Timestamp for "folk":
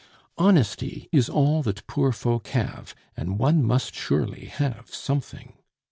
2.11-2.47